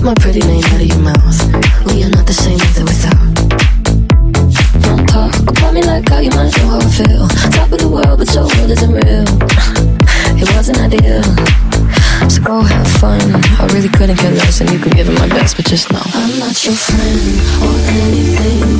my 0.09 0.15
pretty 0.15 0.39
name 0.39 0.63
out 0.63 0.81
of 0.81 0.87
your 0.87 0.97
mouth. 0.97 1.39
We 1.85 2.03
are 2.03 2.09
not 2.09 2.25
the 2.25 2.33
same 2.33 2.57
either 2.57 2.81
without. 2.81 3.29
Don't 4.81 5.05
talk 5.05 5.37
about 5.37 5.71
me 5.71 5.83
like 5.83 6.09
how 6.09 6.17
you 6.17 6.31
might 6.31 6.49
know 6.57 6.67
how 6.67 6.79
I 6.79 6.89
feel. 6.89 7.27
Top 7.53 7.71
of 7.71 7.77
the 7.77 7.87
world, 7.87 8.17
but 8.17 8.33
your 8.33 8.49
world 8.49 8.71
isn't 8.71 8.89
real. 8.91 9.25
it 10.41 10.49
wasn't 10.55 10.79
ideal. 10.81 11.21
So 12.27 12.41
go 12.41 12.61
have 12.61 12.87
fun. 12.97 13.21
I 13.61 13.69
really 13.71 13.89
couldn't 13.89 14.17
care 14.17 14.31
less, 14.31 14.61
and 14.61 14.71
you 14.71 14.79
could 14.79 14.95
give 14.95 15.09
it 15.09 15.19
my 15.19 15.29
best, 15.29 15.57
but 15.57 15.65
just 15.65 15.91
know 15.91 16.01
I'm 16.01 16.39
not 16.39 16.57
your 16.65 16.73
friend 16.73 17.21
or 17.61 17.75
anything. 18.01 18.78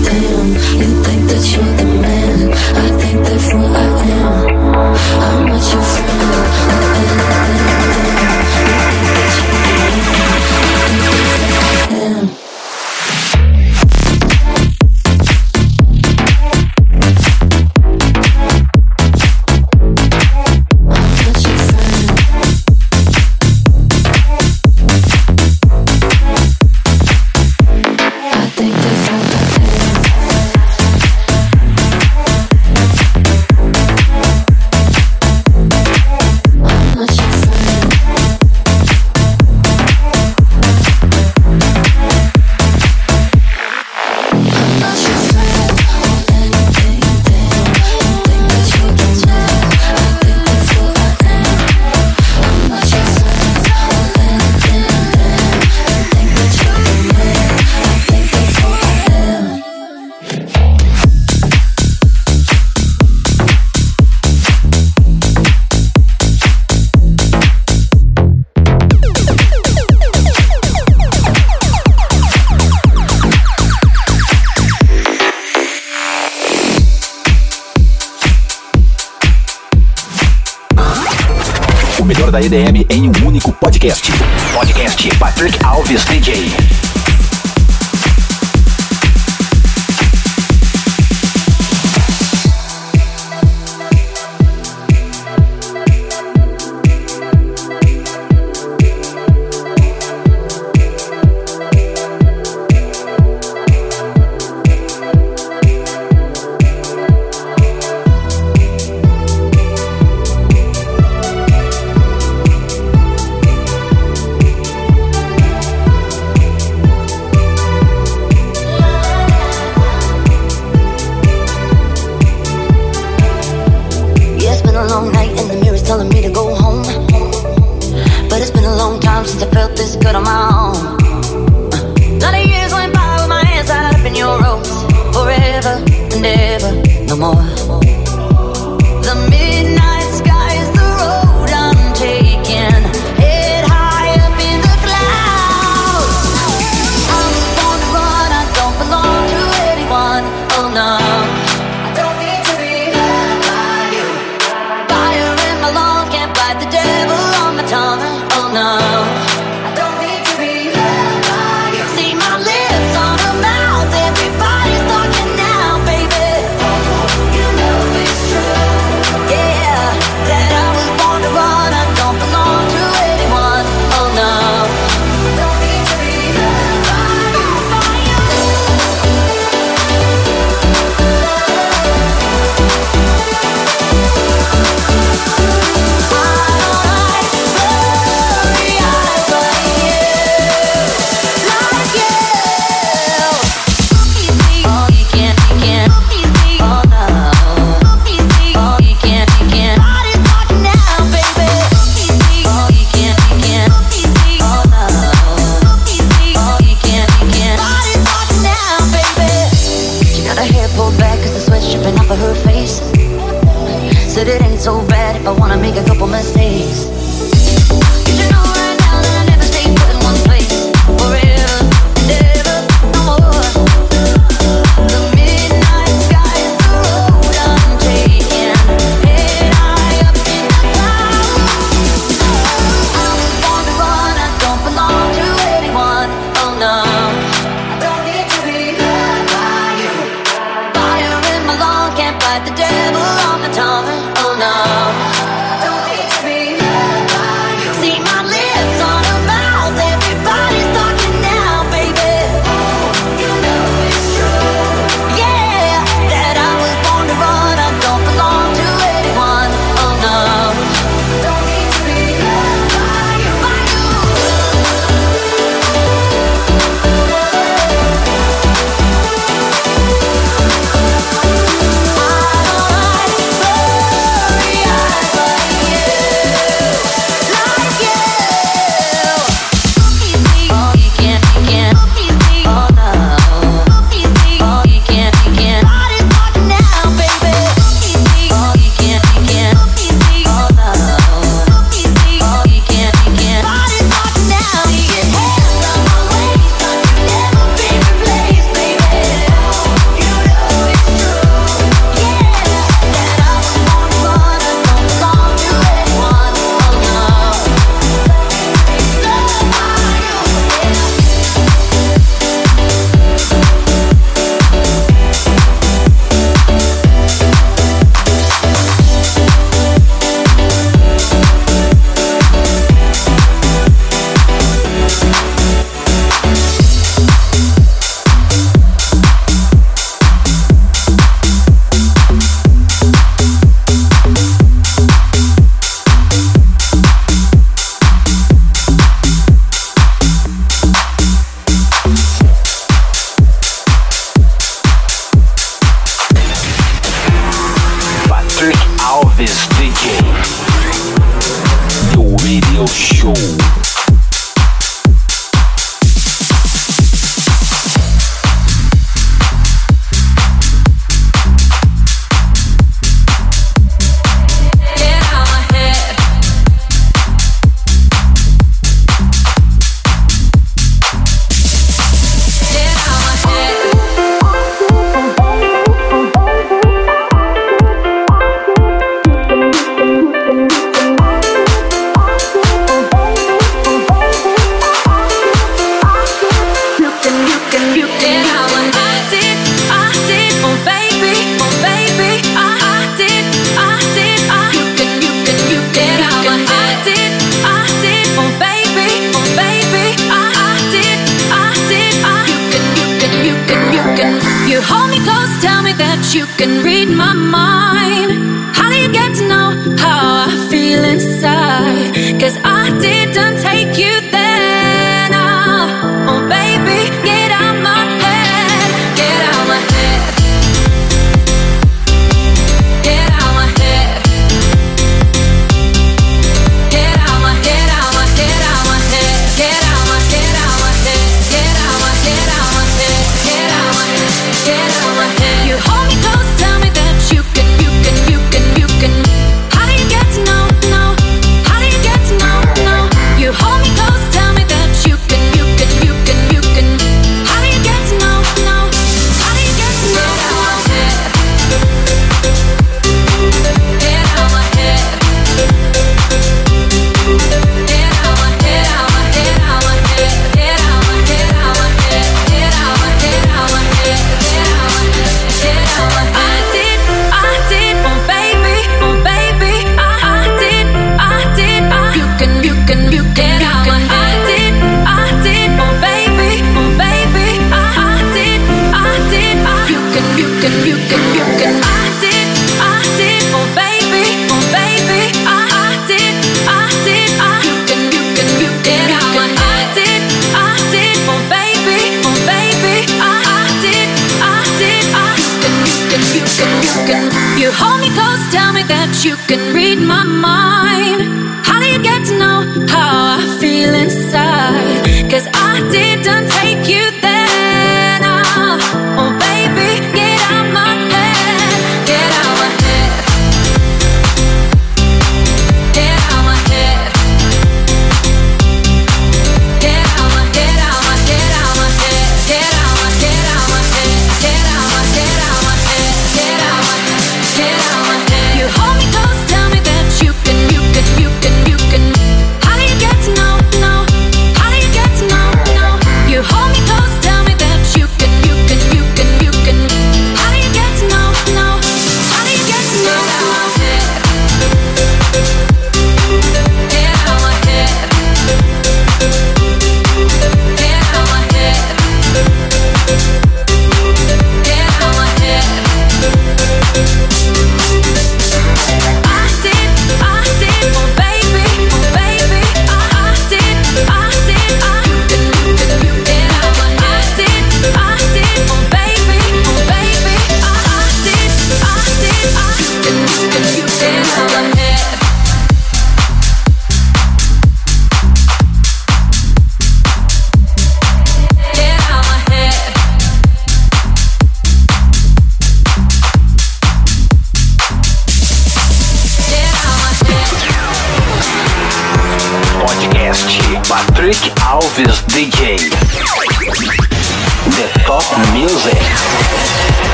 I 215.29 215.31
wanna 215.33 215.57
make 215.57 215.75
a 215.75 215.83
couple 215.83 216.07
mistakes. 216.07 216.98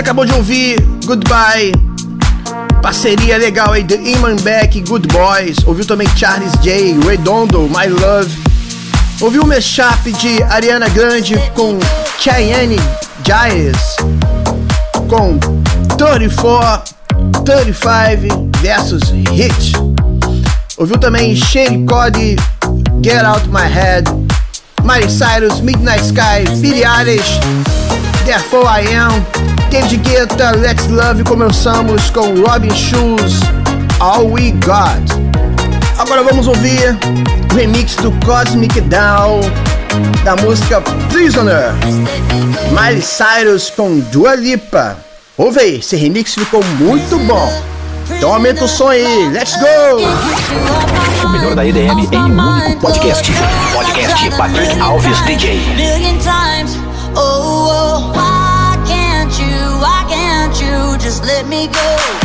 Você 0.00 0.02
acabou 0.02 0.24
de 0.24 0.32
ouvir 0.32 0.80
Goodbye. 1.04 1.72
Parceria 2.80 3.36
legal 3.36 3.72
aí, 3.72 3.84
The 3.84 3.96
Iman 3.96 4.36
Beck, 4.36 4.80
Good 4.80 5.06
Boys. 5.08 5.58
Ouviu 5.66 5.84
também 5.84 6.08
Charles 6.16 6.52
J, 6.62 6.98
Redondo, 7.06 7.68
My 7.68 7.86
Love. 7.86 8.34
Ouviu 9.20 9.42
o 9.42 9.46
mashup 9.46 10.10
de 10.12 10.42
Ariana 10.44 10.88
Grande 10.88 11.36
com 11.54 11.78
Cheyenne 12.18 12.76
Giles. 13.26 13.96
Com 15.06 15.38
34, 15.98 16.94
35 17.44 18.50
versus 18.62 19.10
Hit. 19.32 19.74
Ouviu 20.78 20.96
também 20.96 21.36
Shane 21.36 21.84
Cody, 21.84 22.36
Get 23.02 23.22
Out 23.22 23.46
My 23.50 23.68
Head. 23.70 24.08
Miley 24.82 25.10
Cyrus, 25.10 25.60
Midnight 25.60 26.02
Sky, 26.02 26.48
Billie 26.56 26.86
Eilish, 26.86 27.38
Therefore 28.24 28.64
I 28.64 28.94
Am. 28.94 29.59
David 29.70 29.98
Guetta, 29.98 30.50
Let's 30.50 30.88
Love. 30.88 31.22
Começamos 31.22 32.10
com 32.10 32.42
Robin 32.42 32.74
Shoes, 32.74 33.40
All 34.00 34.26
We 34.32 34.50
Got. 34.50 35.14
Agora 35.96 36.24
vamos 36.24 36.48
ouvir 36.48 36.98
o 37.52 37.54
remix 37.54 37.94
do 37.96 38.10
Cosmic 38.26 38.80
Down 38.80 39.40
da 40.24 40.34
música 40.36 40.80
Prisoner. 41.12 41.72
Miley 42.72 43.00
Cyrus 43.00 43.70
com 43.70 44.00
Dua 44.00 44.34
Lipa. 44.34 44.96
Ouve 45.38 45.60
aí, 45.60 45.78
esse 45.78 45.94
remix 45.94 46.34
ficou 46.34 46.64
muito 46.80 47.16
bom. 47.20 47.62
Então 48.10 48.34
aumenta 48.34 48.64
o 48.64 48.68
som 48.68 48.88
aí, 48.88 49.28
let's 49.28 49.54
go! 49.56 51.24
O 51.24 51.28
melhor 51.28 51.54
da 51.54 51.64
EDM 51.64 52.08
em 52.10 52.18
um 52.18 52.64
único 52.64 52.80
podcast. 52.80 53.32
Podcast 53.72 54.30
Patrick 54.36 54.80
Alves 54.80 55.20
DJ. 55.20 55.60
just 61.10 61.24
let 61.24 61.44
me 61.48 61.66
go. 61.66 62.19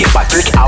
Podcast 0.00 0.14
Patrick 0.14 0.59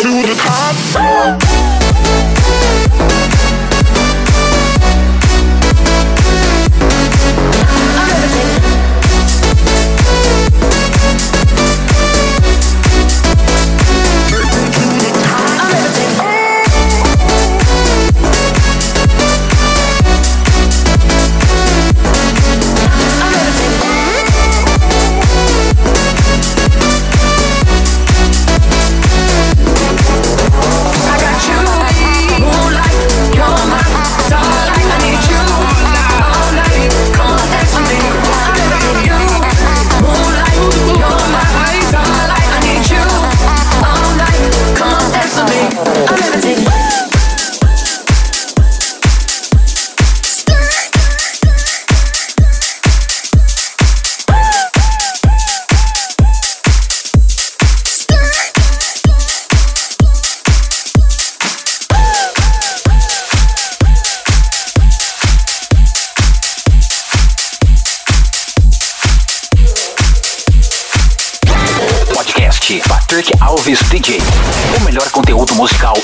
to 0.00 0.08
the 0.08 0.34
top. 0.34 1.43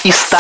из 0.03 0.17
100 0.17 0.40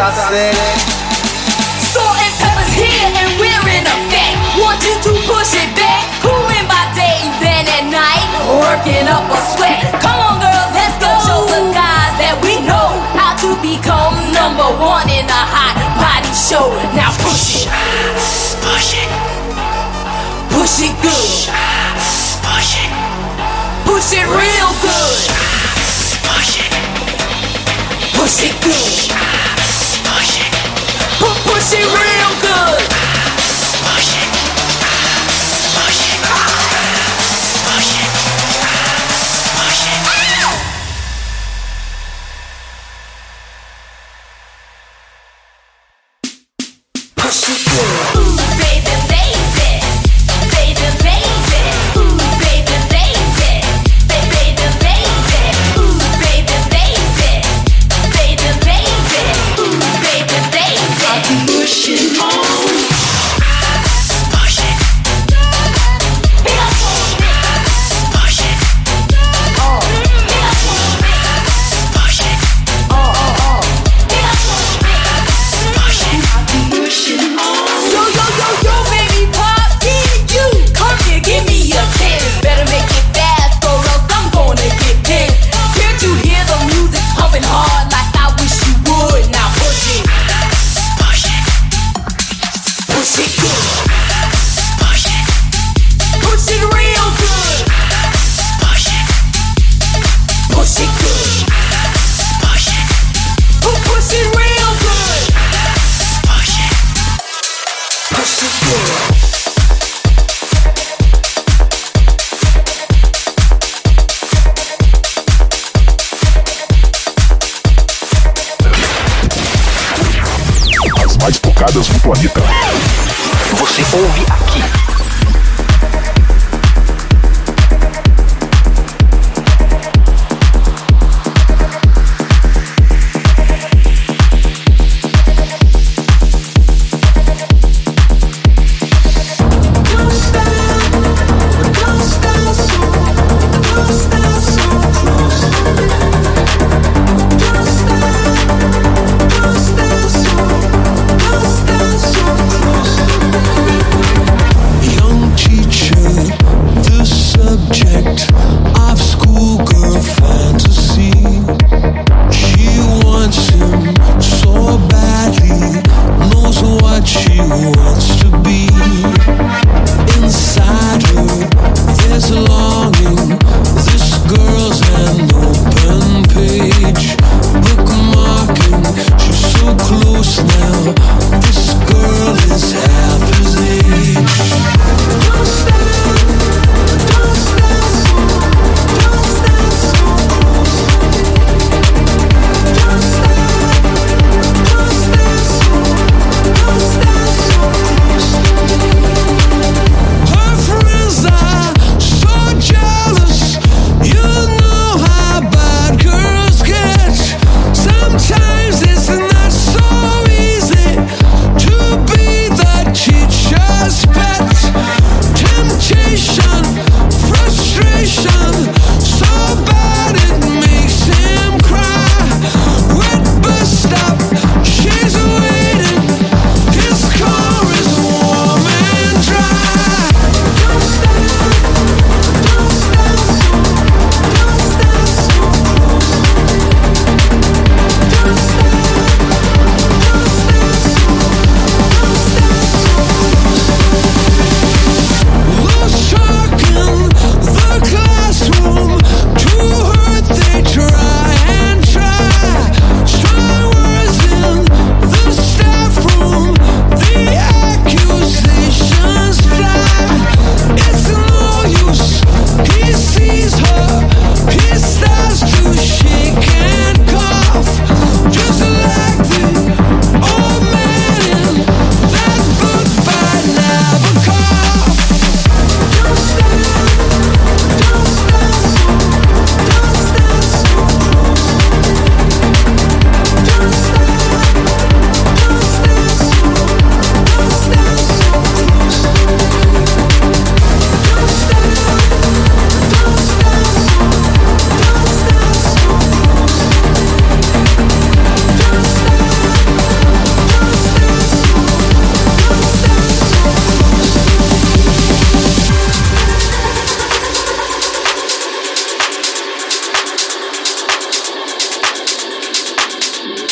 disgusting. 0.00 0.56
Salt 1.92 2.16
and 2.16 2.34
pepper's 2.40 2.72
here 2.72 3.08
and 3.20 3.30
we're 3.36 3.66
in 3.68 3.84
effect. 3.84 4.36
Want 4.56 4.80
you 4.80 4.96
to 4.96 5.12
push 5.28 5.52
it 5.52 5.68
back, 5.76 6.08
cooling 6.24 6.64
my 6.64 6.88
day, 6.96 7.20
then 7.40 7.68
at 7.68 7.84
night, 7.92 8.24
working 8.48 9.04
up 9.08 9.28
a 9.28 9.38
sweat. 9.52 9.76
Come 10.00 10.16
on, 10.16 10.40
girls, 10.40 10.72
let's 10.72 10.96
go. 10.96 11.10
Show 11.28 11.44
the 11.52 11.68
guys 11.76 12.12
that 12.16 12.40
we 12.40 12.64
know 12.64 12.96
how 13.12 13.36
to 13.44 13.52
become 13.60 14.16
number 14.32 14.68
one 14.80 15.08
in 15.12 15.28
a 15.28 15.42
hot 15.52 15.76
body 16.00 16.32
show. 16.32 16.72
Now 16.96 17.12
push 17.20 17.60
it, 17.60 17.68
push 18.64 18.96
it, 18.96 19.10
push 20.48 20.80
it 20.80 20.94
good, 21.04 21.44
push 22.40 22.72
it, 22.80 22.90
push 23.84 24.16
it 24.16 24.24
real 24.24 24.70
good, 24.80 25.24
push 26.24 26.56
it, 26.56 26.72
push 28.16 28.36
it 28.48 28.56
good. 28.64 29.29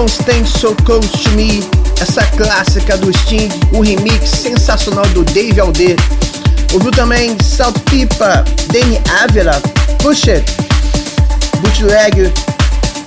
Don't 0.00 0.08
Stand 0.08 0.46
So 0.46 0.74
Close 0.86 1.12
to 1.24 1.30
Me, 1.32 1.62
essa 2.00 2.24
clássica 2.28 2.96
do 2.96 3.12
Sting, 3.12 3.50
o 3.70 3.82
remix 3.82 4.30
sensacional 4.30 5.04
do 5.08 5.22
Dave 5.24 5.60
Alder. 5.60 5.94
Ouviu 6.72 6.90
também 6.90 7.36
Salt 7.42 7.78
Pipa, 7.80 8.42
Danny 8.72 8.98
Avila, 9.22 9.60
Push 9.98 10.28
It, 10.28 10.50
Bootleg, 11.60 12.32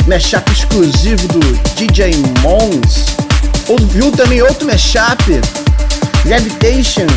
mashup 0.06 0.48
exclusivo 0.52 1.28
do 1.30 1.40
DJ 1.76 2.12
Mons. 2.44 3.16
Ouviu 3.70 4.12
também 4.12 4.44
outro 4.44 4.68
mashup, 4.68 5.42
Levitation, 6.26 7.08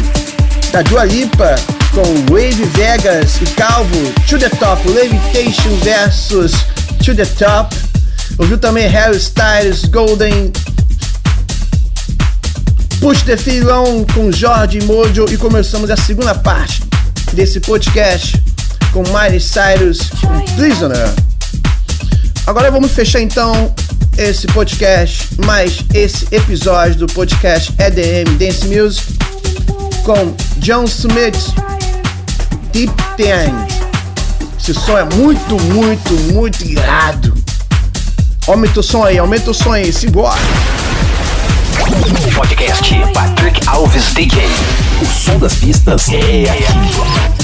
da 0.72 0.80
Dua 0.80 1.04
Lipa, 1.04 1.54
com 1.92 2.32
Wave 2.32 2.64
Vegas 2.72 3.36
e 3.42 3.44
Calvo, 3.54 4.10
To 4.26 4.38
The 4.38 4.48
Top, 4.48 4.88
Levitation 4.88 5.76
versus 5.82 6.52
To 7.04 7.14
The 7.14 7.26
Top. 7.26 7.85
Ouviu 8.38 8.58
também 8.58 8.86
Harry 8.88 9.16
Styles, 9.16 9.86
Golden, 9.86 10.52
Push 13.00 13.22
the 13.22 13.36
Filão 13.36 14.04
com 14.14 14.30
Jorge 14.30 14.80
Mojo 14.82 15.26
e 15.30 15.36
começamos 15.36 15.90
a 15.90 15.96
segunda 15.96 16.34
parte 16.34 16.82
desse 17.32 17.60
podcast 17.60 18.42
com 18.92 19.02
Miley 19.04 19.40
Cyrus 19.40 20.00
e 20.00 20.50
Prisoner. 20.52 21.08
Agora 22.46 22.70
vamos 22.70 22.92
fechar 22.92 23.20
então 23.20 23.74
esse 24.18 24.46
podcast, 24.48 25.28
mais 25.44 25.84
esse 25.94 26.26
episódio 26.30 26.96
do 26.96 27.06
podcast 27.06 27.72
EDM 27.78 28.36
Dance 28.38 28.66
Music 28.66 29.14
com 30.04 30.34
John 30.58 30.84
Smith 30.84 31.36
Deep 32.72 32.92
End. 33.18 33.74
Esse 34.58 34.74
som 34.74 34.98
é 34.98 35.04
muito, 35.04 35.60
muito, 35.72 36.12
muito 36.32 36.64
irado. 36.64 37.34
Aumenta 38.48 38.78
o 38.78 38.82
som 38.82 39.02
aí, 39.02 39.18
aumenta 39.18 39.50
o 39.50 39.54
som 39.54 39.72
aí, 39.72 39.92
simbora! 39.92 40.36
Podcast 42.36 42.94
Patrick 43.12 43.60
Alves 43.68 44.14
DJ. 44.14 44.44
O 45.02 45.04
som 45.04 45.36
das 45.40 45.56
pistas 45.56 46.08
É 46.10 46.48
aqui. 46.48 47.35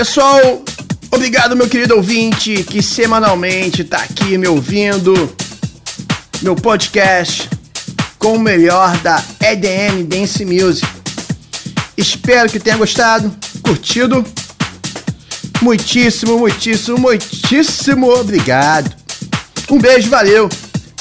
Pessoal. 0.00 0.64
Obrigado, 1.10 1.54
meu 1.54 1.68
querido 1.68 1.94
ouvinte, 1.94 2.62
que 2.62 2.82
semanalmente 2.82 3.84
tá 3.84 3.98
aqui 3.98 4.38
me 4.38 4.48
ouvindo. 4.48 5.12
Meu 6.40 6.56
podcast 6.56 7.50
com 8.18 8.36
o 8.36 8.40
melhor 8.40 8.96
da 9.02 9.22
EDM 9.42 10.04
Dance 10.04 10.42
Music. 10.42 10.88
Espero 11.98 12.48
que 12.48 12.58
tenha 12.58 12.78
gostado, 12.78 13.30
curtido. 13.62 14.24
Muitíssimo, 15.60 16.38
muitíssimo, 16.38 16.96
muitíssimo 16.96 18.10
obrigado. 18.10 18.90
Um 19.70 19.78
beijo, 19.78 20.08
valeu. 20.08 20.48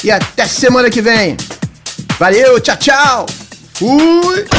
E 0.03 0.11
até 0.11 0.45
semana 0.45 0.89
que 0.89 1.01
vem. 1.01 1.37
Valeu, 2.19 2.59
tchau, 2.59 2.75
tchau. 2.75 3.25
Fui. 3.75 4.58